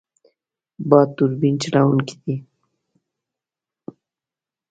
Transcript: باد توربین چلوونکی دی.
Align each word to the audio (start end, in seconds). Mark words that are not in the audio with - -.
باد 0.89 1.09
توربین 1.17 1.55
چلوونکی 1.61 2.15
دی. 2.23 2.35